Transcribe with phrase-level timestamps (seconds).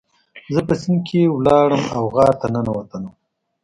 [0.53, 3.13] زه په سیند کې لاړم او غار ته ننوتلم.